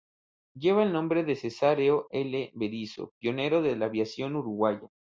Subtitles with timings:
[0.55, 2.51] Lleva el nombre de Cesáreo L.
[2.55, 4.81] Berisso, pionero de la aviación uruguaya.